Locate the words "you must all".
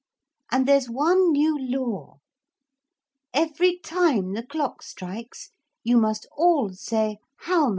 5.83-6.73